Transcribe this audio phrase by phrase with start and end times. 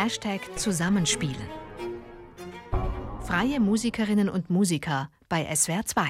[0.00, 1.34] Hashtag Zusammenspielen.
[3.20, 6.06] Freie Musikerinnen und Musiker bei SWR 2.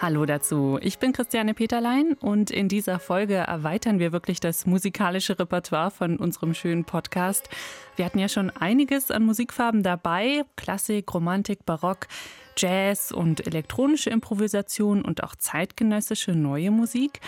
[0.00, 5.38] Hallo dazu, ich bin Christiane Peterlein und in dieser Folge erweitern wir wirklich das musikalische
[5.38, 7.48] Repertoire von unserem schönen Podcast.
[7.94, 12.08] Wir hatten ja schon einiges an Musikfarben dabei, Klassik, Romantik, Barock,
[12.56, 17.20] Jazz und elektronische Improvisation und auch zeitgenössische neue Musik.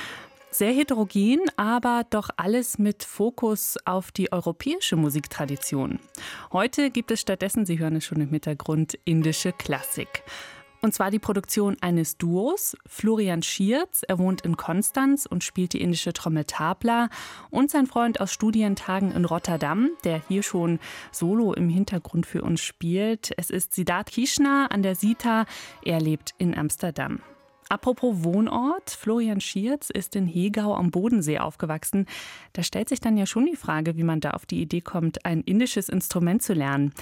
[0.55, 5.99] Sehr heterogen, aber doch alles mit Fokus auf die europäische Musiktradition.
[6.53, 10.23] Heute gibt es stattdessen, Sie hören es schon im Hintergrund, indische Klassik.
[10.81, 12.77] Und zwar die Produktion eines Duos.
[12.87, 17.09] Florian Schierz, er wohnt in Konstanz und spielt die indische Trommel Tabla.
[17.51, 20.79] Und sein Freund aus Studientagen in Rotterdam, der hier schon
[21.11, 23.33] solo im Hintergrund für uns spielt.
[23.37, 25.47] Es ist Siddharth Kishna an der Sita.
[25.83, 27.19] Er lebt in Amsterdam.
[27.69, 32.07] Apropos Wohnort, Florian Schierz ist in Hegau am Bodensee aufgewachsen.
[32.53, 35.25] Da stellt sich dann ja schon die Frage, wie man da auf die Idee kommt,
[35.25, 36.93] ein indisches Instrument zu lernen.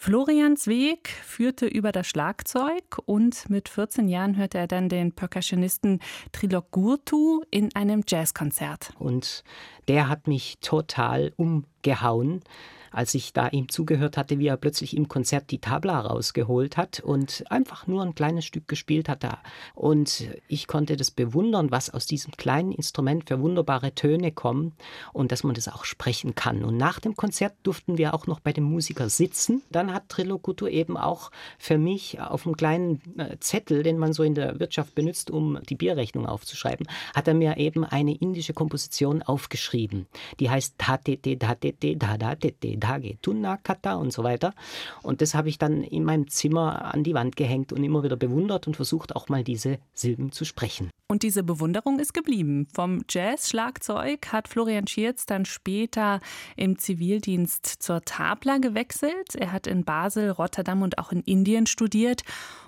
[0.00, 5.98] Florians Weg führte über das Schlagzeug und mit 14 Jahren hörte er dann den Percussionisten
[6.30, 8.92] Trilok Gurtu in einem Jazzkonzert.
[9.00, 9.42] Und
[9.88, 12.42] der hat mich total umgehauen
[12.90, 17.00] als ich da ihm zugehört hatte, wie er plötzlich im Konzert die Tabla rausgeholt hat
[17.00, 19.38] und einfach nur ein kleines Stück gespielt hat da.
[19.74, 24.72] Und ich konnte das bewundern, was aus diesem kleinen Instrument für wunderbare Töne kommen
[25.12, 26.64] und dass man das auch sprechen kann.
[26.64, 29.62] Und nach dem Konzert durften wir auch noch bei dem Musiker sitzen.
[29.70, 34.22] Dann hat Trilokutu eben auch für mich auf einem kleinen äh, Zettel, den man so
[34.22, 39.22] in der Wirtschaft benutzt, um die Bierrechnung aufzuschreiben, hat er mir eben eine indische Komposition
[39.22, 40.06] aufgeschrieben.
[40.40, 44.54] Die heißt Tatete, Tatete, Dadadete, Tage, Tunna-Kata und so weiter.
[45.02, 48.16] Und das habe ich dann in meinem Zimmer an die Wand gehängt und immer wieder
[48.16, 50.90] bewundert und versucht auch mal diese Silben zu sprechen.
[51.10, 52.68] Und diese Bewunderung ist geblieben.
[52.74, 56.20] Vom Jazz-Schlagzeug hat Florian Schierz dann später
[56.56, 59.34] im Zivildienst zur Tabla gewechselt.
[59.34, 62.22] Er hat in Basel, Rotterdam und auch in Indien studiert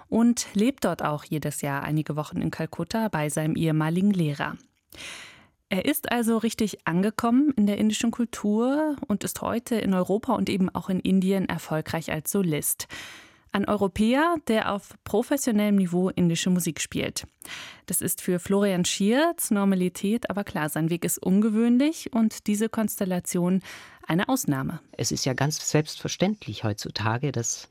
[0.08, 4.56] und lebt dort auch jedes Jahr einige Wochen in Kalkutta bei seinem ehemaligen Lehrer.
[5.72, 10.50] Er ist also richtig angekommen in der indischen Kultur und ist heute in Europa und
[10.50, 12.88] eben auch in Indien erfolgreich als Solist.
[13.52, 17.24] Ein Europäer, der auf professionellem Niveau indische Musik spielt.
[17.86, 23.62] Das ist für Florian Schierz Normalität, aber klar, sein Weg ist ungewöhnlich und diese Konstellation
[24.08, 24.80] eine Ausnahme.
[24.90, 27.68] Es ist ja ganz selbstverständlich heutzutage, dass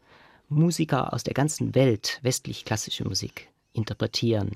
[0.48, 4.56] Musiker aus der ganzen Welt westlich klassische Musik interpretieren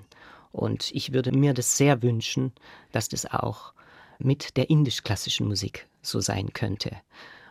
[0.54, 2.54] und ich würde mir das sehr wünschen,
[2.94, 3.74] dass das auch
[4.20, 6.96] mit der indisch-klassischen Musik so sein könnte.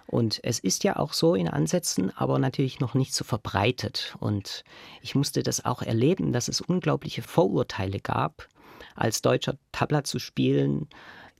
[0.06, 4.14] Und es ist ja auch so in Ansätzen, aber natürlich noch nicht so verbreitet.
[4.20, 4.62] Und
[5.00, 8.46] ich musste das auch erleben, dass es unglaubliche Vorurteile gab,
[8.94, 10.88] als deutscher Tabla zu spielen.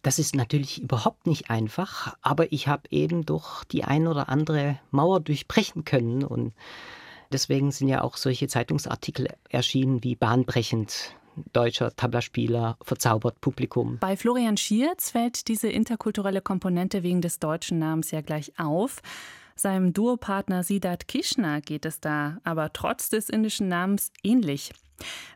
[0.03, 4.81] Das ist natürlich überhaupt nicht einfach, aber ich habe eben durch die ein oder andere
[4.91, 6.25] Mauer durchbrechen können.
[6.25, 6.55] Und
[7.31, 11.15] deswegen sind ja auch solche Zeitungsartikel erschienen wie bahnbrechend
[11.53, 13.99] deutscher Tablaspieler verzaubert Publikum.
[13.99, 19.03] Bei Florian Schierz fällt diese interkulturelle Komponente wegen des deutschen Namens ja gleich auf.
[19.55, 24.73] Seinem Duopartner Siddharth Kishna geht es da aber trotz des indischen Namens ähnlich.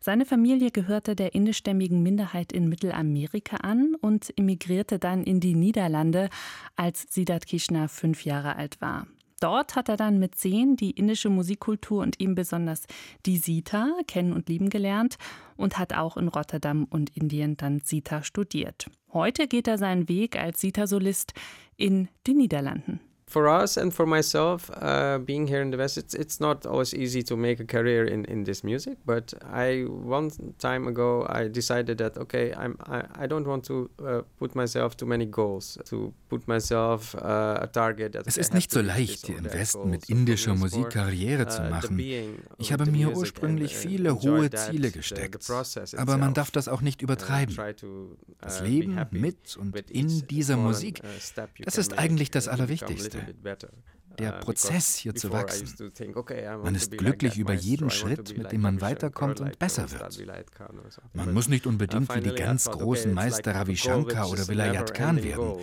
[0.01, 6.29] Seine Familie gehörte der indischstämmigen Minderheit in Mittelamerika an und emigrierte dann in die Niederlande,
[6.77, 9.07] als Siddharth Kishna fünf Jahre alt war.
[9.41, 12.87] Dort hat er dann mit zehn die indische Musikkultur und ihm besonders
[13.27, 15.17] die Sita kennen und lieben gelernt
[15.57, 18.87] und hat auch in Rotterdam und Indien dann Sita studiert.
[19.13, 21.35] Heute geht er seinen Weg als Sita-Solist
[21.77, 23.01] in den Niederlanden.
[23.29, 26.95] For us and for myself, uh, being here in the West, it's it's not always
[26.95, 28.99] easy to make a career in, in this music.
[29.05, 33.91] But I one time ago I decided that okay, I'm I, I don't want to
[33.99, 38.13] uh, put myself too many goals, to put myself uh, a target.
[38.13, 41.71] That es ist nicht so leicht, hier im Westen mit indischer Musik Karriere zu uh,
[41.71, 42.01] machen.
[42.59, 45.51] Ich habe mir ursprünglich uh, viele hohe Ziele uh, gesteckt,
[45.97, 47.57] aber man darf das auch nicht übertreiben.
[48.41, 51.03] Das Leben mit und in dieser Musik,
[51.65, 53.16] das ist eigentlich das Allerwichtigste.
[53.43, 53.71] Beste.
[54.19, 55.93] Der uh, Prozess, hier zu wachsen.
[56.63, 60.19] Man ist glücklich über jeden Schritt, mit dem man weiterkommt und besser wird.
[61.13, 65.23] Man muss nicht uh, unbedingt wie die ganz großen Meister Ravi Shankar oder Vilayat Khan
[65.23, 65.57] werden,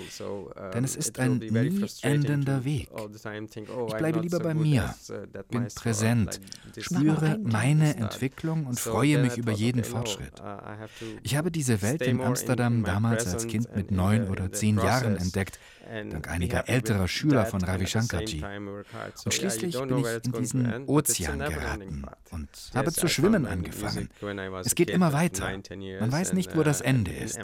[0.73, 2.89] denn es ist ein nie endender Weg.
[2.91, 3.09] Oh,
[3.87, 6.39] ich bleibe lieber bei mir, uh, bin präsent,
[6.77, 10.41] spüre meine Entwicklung und freue mich über jeden Fortschritt.
[11.23, 15.59] Ich habe diese Welt in Amsterdam damals als Kind mit neun oder zehn Jahren entdeckt
[15.89, 18.43] dank einiger älterer Schüler von Ravi Shankarji.
[18.43, 24.09] Und schließlich bin ich in diesen Ozean geraten und habe zu schwimmen angefangen.
[24.63, 25.49] Es geht immer weiter.
[25.99, 27.39] Man weiß nicht, wo das uh, Ende ist.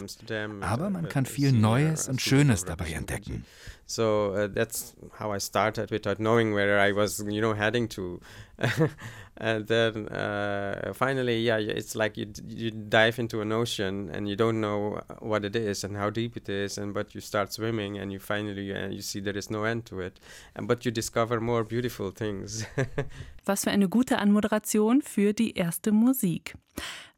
[0.60, 3.44] Aber man kann viel Neues und Schönes dabei entdecken.
[3.90, 8.20] So uh, that's how I started without knowing where I was, you know, heading to.
[9.36, 14.36] and then uh, finally, yeah, it's like you you dive into an ocean and you
[14.36, 17.98] don't know what it is and how deep it is, and but you start swimming
[17.98, 20.20] and you finally uh, you see there is no end to it,
[20.54, 22.64] and but you discover more beautiful things.
[23.44, 26.54] Was für eine gute Anmoderation für die erste Musik.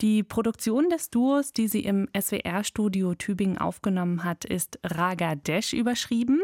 [0.01, 6.41] Die Produktion des Duos, die sie im SWR-Studio Tübingen aufgenommen hat, ist Raga Desh überschrieben.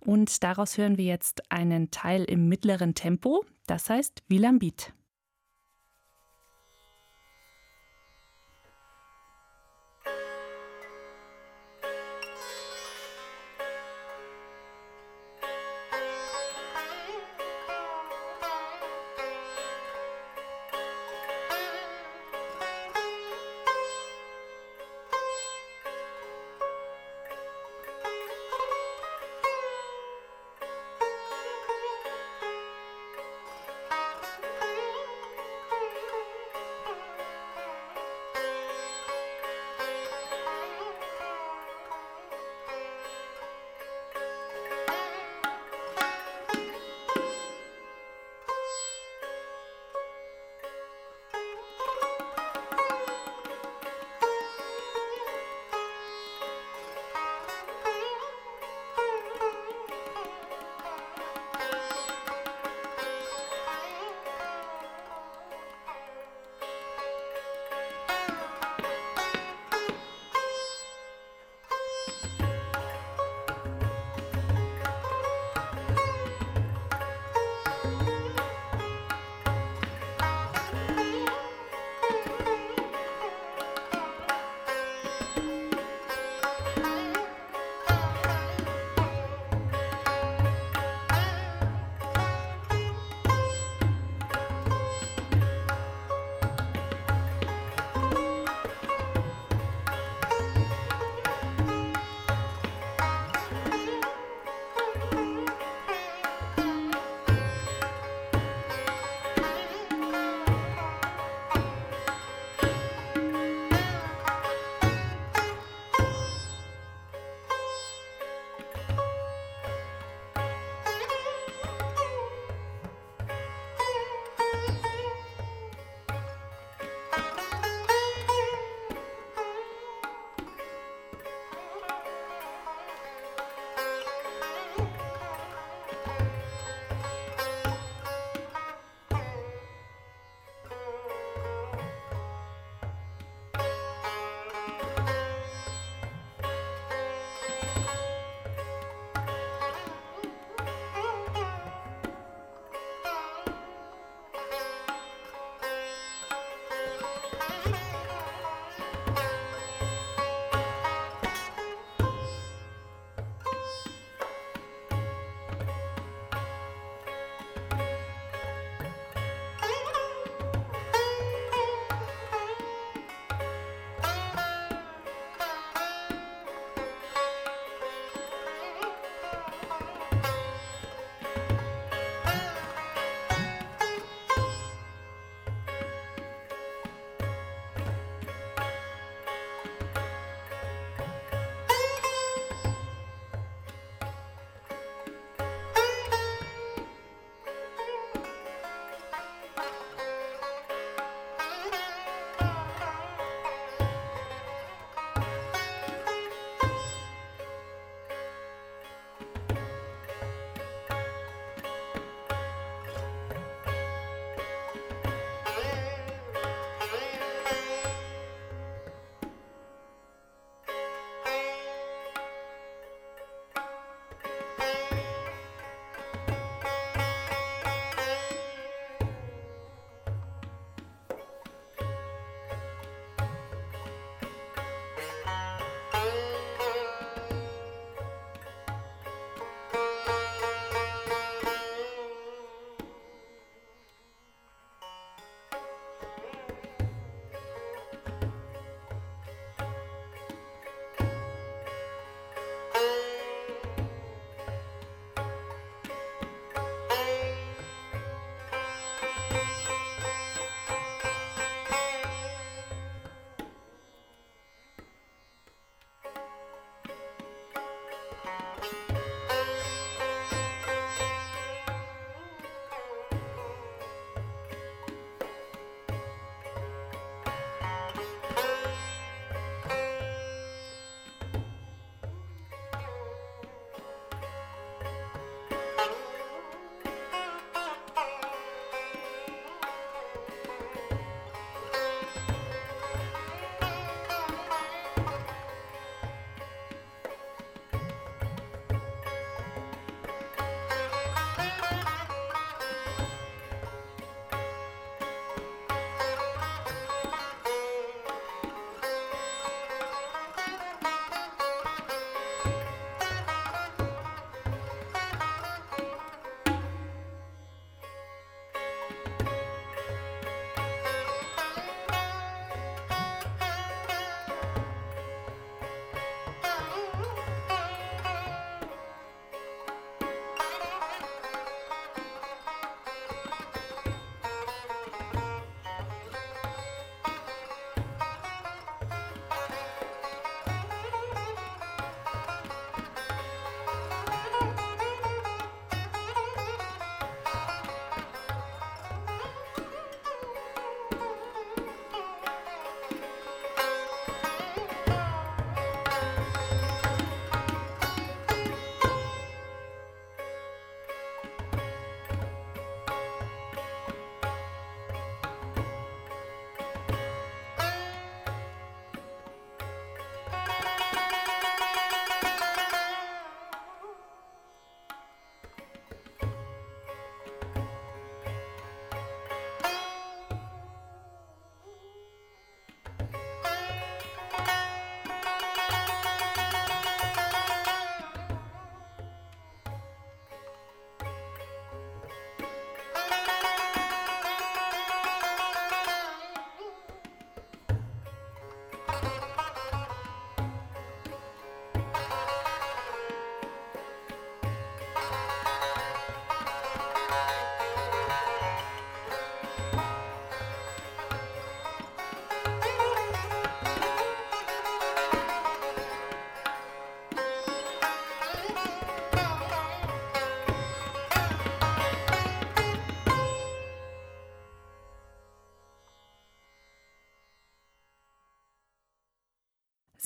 [0.00, 4.92] Und daraus hören wir jetzt einen Teil im mittleren Tempo, das heißt Vilambit.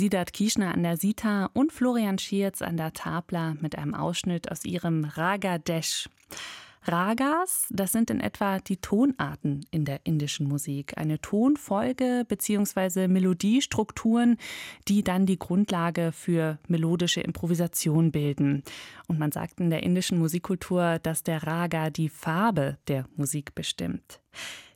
[0.02, 4.64] Sidat Kieschner an der Sita und Florian Schierz an der Tabla mit einem Ausschnitt aus
[4.64, 6.08] ihrem Raga Desh.
[6.82, 10.98] Ragas, das sind in etwa die Tonarten in der indischen Musik.
[10.98, 13.06] Eine Tonfolge bzw.
[13.06, 14.38] Melodiestrukturen,
[14.88, 18.64] die dann die Grundlage für melodische Improvisation bilden.
[19.06, 24.20] Und man sagt in der indischen Musikkultur, dass der Raga die Farbe der Musik bestimmt.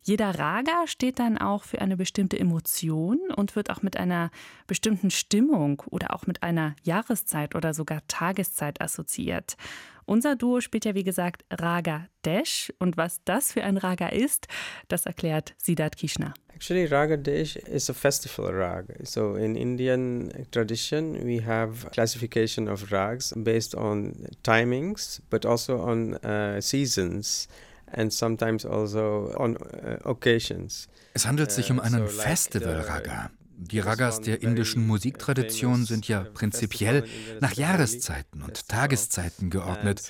[0.07, 4.31] Jeder Raga steht dann auch für eine bestimmte Emotion und wird auch mit einer
[4.69, 9.57] bestimmten Stimmung oder auch mit einer Jahreszeit oder sogar Tageszeit assoziiert.
[10.05, 14.47] Unser Duo spielt ja wie gesagt Raga Desh und was das für ein Raga ist,
[14.87, 16.35] das erklärt Siddharth Kishna.
[16.55, 18.85] Actually, Raga Desh is a festival rag.
[19.03, 26.15] So in Indian tradition, we have classification of rags based on timings, but also on
[26.25, 27.49] uh, seasons
[27.93, 30.89] and sometimes also on uh, occasions.
[31.15, 33.31] Es handelt sich um uh, einen Festival-Raga.
[33.59, 37.05] Die Ragas der indischen Musiktradition sind ja prinzipiell
[37.41, 40.03] nach Jahreszeiten und Tageszeiten geordnet,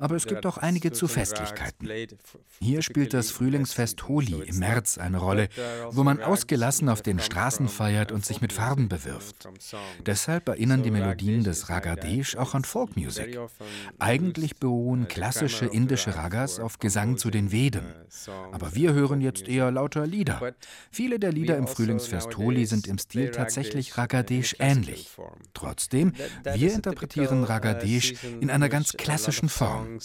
[0.00, 1.88] aber es gibt auch einige zu Festlichkeiten.
[2.60, 5.48] Hier spielt das Frühlingsfest Holi im März eine Rolle,
[5.90, 9.48] wo man ausgelassen auf den Straßen feiert und sich mit Farben bewirft.
[10.04, 13.38] Deshalb erinnern die Melodien des Ragadesh auch an Folkmusik.
[13.98, 17.94] Eigentlich beruhen klassische indische Ragas auf Gesang zu den Veden,
[18.52, 20.52] aber wir hören jetzt eher lauter Lieder.
[20.90, 25.10] Viele der Lieder im Frühlingsfest Holi sind im Stil tatsächlich Ragadesh ähnlich.
[25.54, 26.12] Trotzdem,
[26.44, 29.98] wir interpretieren Ragadesh in einer ganz klassischen Form.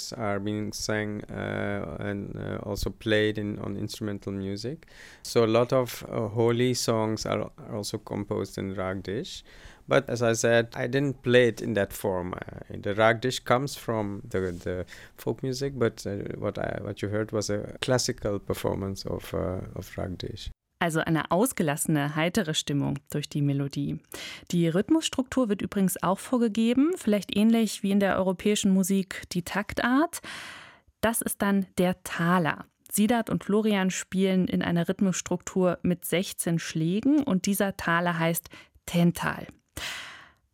[5.23, 9.43] So a lot of uh, holy songs are also composed in Ragdish.
[9.87, 12.33] But as I said, I didn't play it in that form.
[12.33, 17.09] Uh, the Ragdish comes from the, the folk music, but uh, what I, what you
[17.09, 20.49] heard was a classical performance of uh, of Ragdish.
[20.79, 23.99] Also eine ausgelassene, heitere Stimmung durch die Melodie.
[24.51, 30.21] Die Rhythmusstruktur wird übrigens auch vorgegeben, vielleicht ähnlich wie in der europäischen Musik die Taktart.
[31.01, 32.65] Das ist dann der Taler.
[32.91, 38.49] Sidat und Florian spielen in einer Rhythmusstruktur mit 16 Schlägen und dieser Taler heißt
[38.85, 39.47] Tental.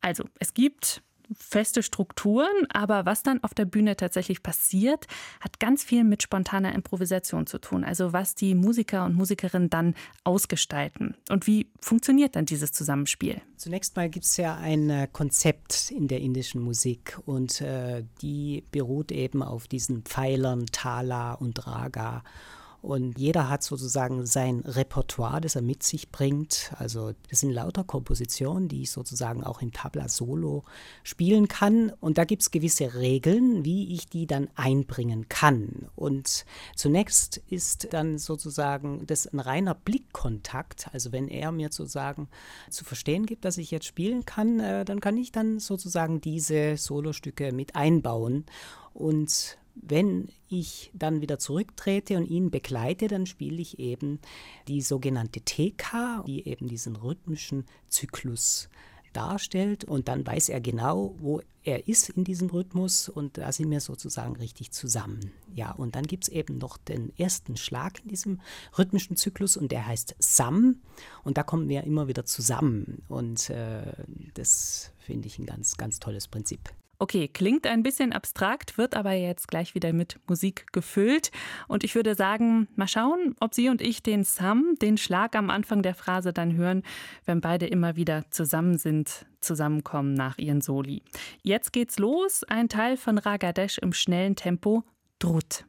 [0.01, 1.03] Also, es gibt
[1.37, 5.07] feste Strukturen, aber was dann auf der Bühne tatsächlich passiert,
[5.39, 7.83] hat ganz viel mit spontaner Improvisation zu tun.
[7.83, 11.15] Also was die Musiker und Musikerinnen dann ausgestalten.
[11.29, 13.41] Und wie funktioniert dann dieses Zusammenspiel?
[13.57, 18.63] Zunächst mal gibt es ja ein äh, Konzept in der indischen Musik und äh, die
[18.71, 22.23] beruht eben auf diesen Pfeilern Tala und Raga.
[22.81, 26.73] Und jeder hat sozusagen sein Repertoire, das er mit sich bringt.
[26.79, 30.63] Also das sind lauter Kompositionen, die ich sozusagen auch im Tabla Solo
[31.03, 31.91] spielen kann.
[31.99, 35.89] Und da gibt es gewisse Regeln, wie ich die dann einbringen kann.
[35.95, 36.43] Und
[36.75, 40.89] zunächst ist dann sozusagen das ein reiner Blickkontakt.
[40.91, 42.29] Also wenn er mir sozusagen
[42.71, 46.77] zu verstehen gibt, dass ich jetzt spielen kann, äh, dann kann ich dann sozusagen diese
[46.77, 48.45] Solostücke mit einbauen.
[48.93, 54.19] Und wenn ich dann wieder zurücktrete und ihn begleite, dann spiele ich eben
[54.67, 58.69] die sogenannte TK, die eben diesen rhythmischen Zyklus
[59.13, 63.69] darstellt und dann weiß er genau, wo er ist in diesem Rhythmus und da sind
[63.69, 65.31] wir sozusagen richtig zusammen.
[65.53, 68.41] Ja, und dann gibt es eben noch den ersten Schlag in diesem
[68.77, 70.77] rhythmischen Zyklus und der heißt Sam
[71.23, 73.93] und da kommen wir immer wieder zusammen und äh,
[74.33, 76.71] das finde ich ein ganz, ganz tolles Prinzip.
[77.01, 81.31] Okay, klingt ein bisschen abstrakt, wird aber jetzt gleich wieder mit Musik gefüllt.
[81.67, 85.49] Und ich würde sagen, mal schauen, ob Sie und ich den Sam, den Schlag am
[85.49, 86.83] Anfang der Phrase dann hören,
[87.25, 91.01] wenn beide immer wieder zusammen sind, zusammenkommen nach ihren Soli.
[91.41, 94.83] Jetzt geht's los, ein Teil von Ragadesh im schnellen Tempo,
[95.17, 95.65] Drut.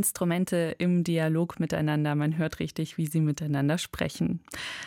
[0.00, 2.14] Instrumente im Dialog miteinander.
[2.14, 4.40] Man hört richtig, wie sie miteinander sprechen.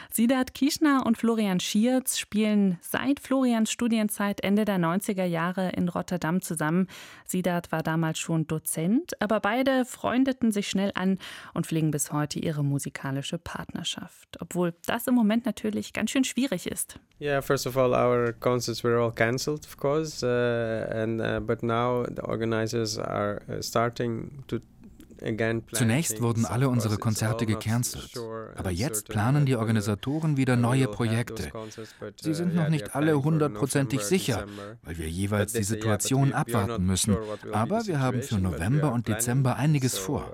[0.10, 6.42] Sidat Kieschner und Florian Schierz spielen seit Florians Studienzeit Ende der 90er Jahre in Rotterdam
[6.42, 6.88] zusammen.
[7.28, 11.20] Sidat war damals schon Dozent, aber beide freundeten sich schnell an
[11.54, 14.42] und pflegen bis heute ihre musikalische Partnerschaft.
[14.42, 17.00] Obwohl das im Moment natürlich ganz schön schwierig ist.
[17.22, 21.62] Yeah, first of all, our concerts were all cancelled, of course, uh, and uh, but
[21.62, 24.60] now the organizers are uh, starting to
[25.72, 28.12] Zunächst wurden alle unsere Konzerte gecancelt,
[28.56, 31.52] aber jetzt planen die Organisatoren wieder neue Projekte.
[32.22, 34.46] Sie sind noch nicht alle hundertprozentig sicher,
[34.84, 37.18] weil wir jeweils die Situation abwarten müssen,
[37.52, 40.32] aber wir haben für November und Dezember einiges vor.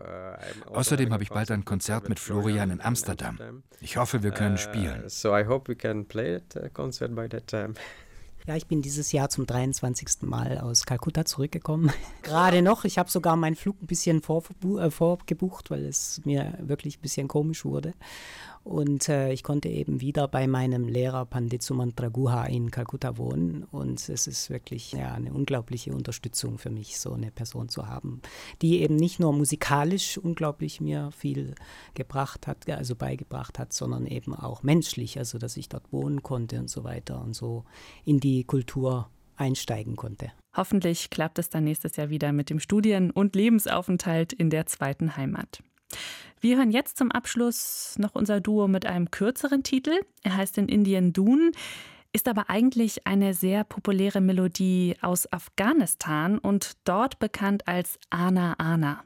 [0.69, 3.63] Uh, Außerdem habe ich bald ein Konzert mit Florian in Amsterdam.
[3.81, 5.03] Ich hoffe, wir können uh, spielen.
[5.07, 7.73] So I hope we can play uh, concert by that time.
[8.49, 10.23] Ja, ich bin dieses Jahr zum 23.
[10.23, 11.91] Mal aus Kalkutta zurückgekommen.
[12.23, 12.83] Gerade noch.
[12.83, 17.27] Ich habe sogar meinen Flug ein bisschen äh, vorgebucht, weil es mir wirklich ein bisschen
[17.27, 17.93] komisch wurde.
[18.69, 23.63] Und äh, ich konnte eben wieder bei meinem Lehrer Pandit Sumantra Guha in Kalkutta wohnen.
[23.63, 28.21] Und es ist wirklich ja, eine unglaubliche Unterstützung für mich, so eine Person zu haben,
[28.61, 31.55] die eben nicht nur musikalisch unglaublich mir viel
[31.95, 36.59] gebracht hat, also beigebracht hat, sondern eben auch menschlich, also dass ich dort wohnen konnte
[36.59, 37.63] und so weiter und so
[38.05, 40.31] in die Kultur einsteigen konnte.
[40.55, 45.17] Hoffentlich klappt es dann nächstes Jahr wieder mit dem Studien- und Lebensaufenthalt in der zweiten
[45.17, 45.63] Heimat.
[46.41, 49.99] Wir hören jetzt zum Abschluss noch unser Duo mit einem kürzeren Titel.
[50.23, 51.51] Er heißt in Indien Dun,
[52.13, 59.03] ist aber eigentlich eine sehr populäre Melodie aus Afghanistan und dort bekannt als Ana Ana.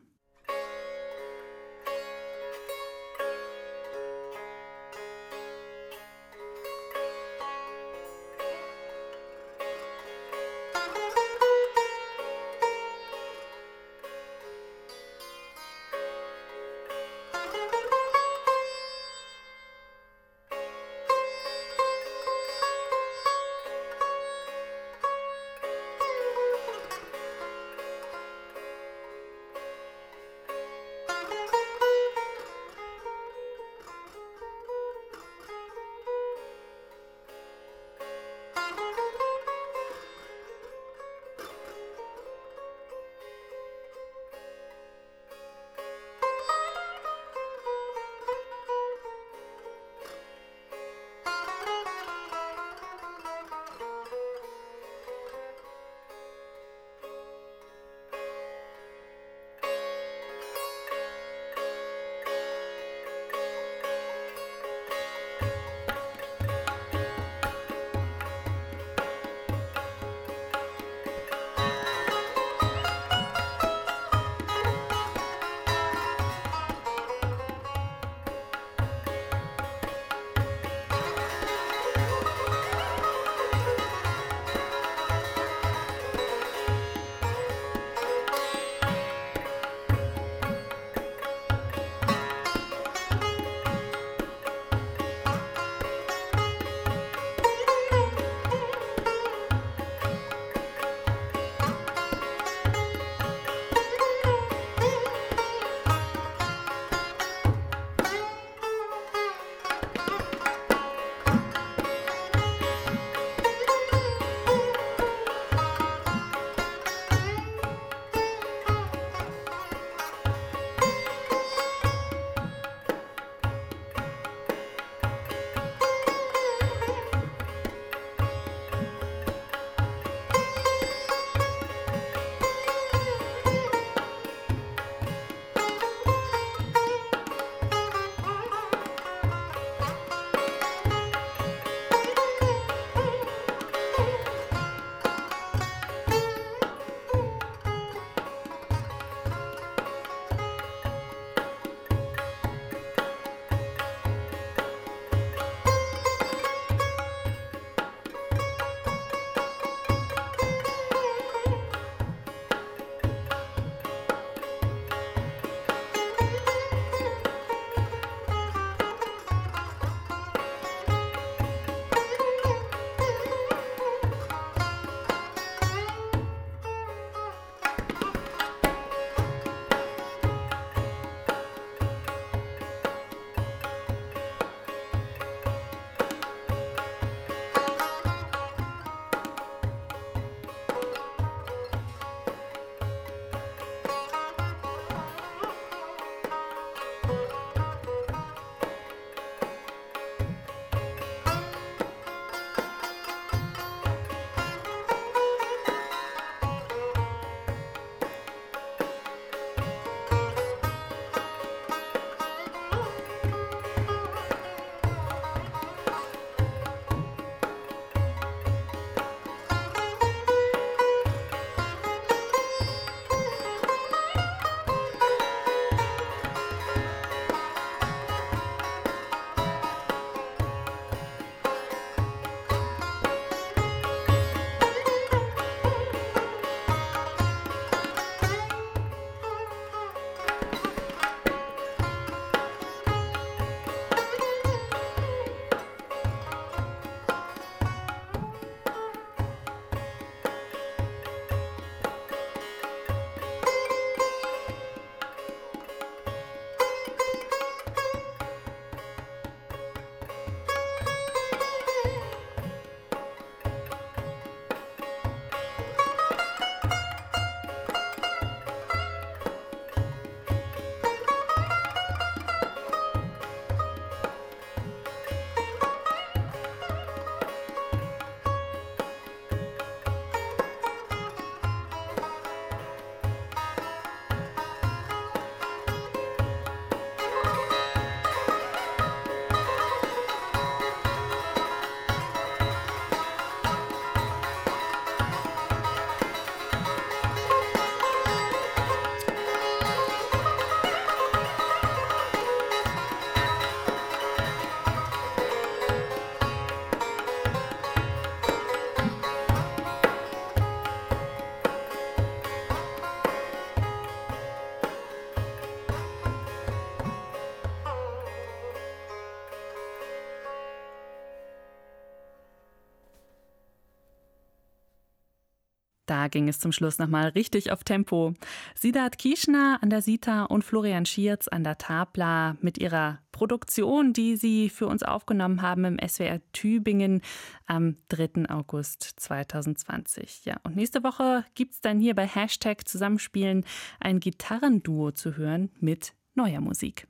[326.04, 328.14] Da ging es zum Schluss nochmal richtig auf Tempo.
[328.56, 334.18] Sidat Kieschner an der Sita und Florian Schierz an der Tabla mit ihrer Produktion, die
[334.18, 337.01] sie für uns aufgenommen haben im SWR Tübingen
[337.45, 338.30] am 3.
[338.30, 340.26] August 2020.
[340.26, 343.45] Ja, und nächste Woche gibt es dann hier bei Hashtag Zusammenspielen
[343.80, 346.86] ein Gitarrenduo zu hören mit neuer Musik.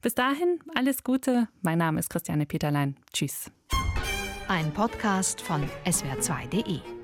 [0.00, 1.48] Bis dahin alles Gute.
[1.60, 2.96] Mein Name ist Christiane Peterlein.
[3.12, 3.50] Tschüss.
[4.48, 6.97] Ein Podcast von swr2.de